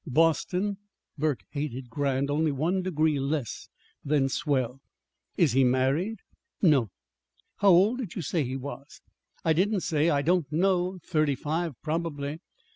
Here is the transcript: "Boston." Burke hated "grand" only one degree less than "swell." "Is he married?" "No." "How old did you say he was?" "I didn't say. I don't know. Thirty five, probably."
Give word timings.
"Boston." 0.07 0.77
Burke 1.15 1.43
hated 1.51 1.91
"grand" 1.91 2.31
only 2.31 2.51
one 2.51 2.81
degree 2.81 3.19
less 3.19 3.69
than 4.03 4.29
"swell." 4.29 4.81
"Is 5.37 5.51
he 5.51 5.63
married?" 5.63 6.21
"No." 6.59 6.89
"How 7.57 7.69
old 7.69 7.99
did 7.99 8.15
you 8.15 8.23
say 8.23 8.43
he 8.43 8.57
was?" 8.57 8.99
"I 9.45 9.53
didn't 9.53 9.81
say. 9.81 10.09
I 10.09 10.23
don't 10.23 10.51
know. 10.51 10.97
Thirty 11.05 11.35
five, 11.35 11.79
probably." 11.83 12.39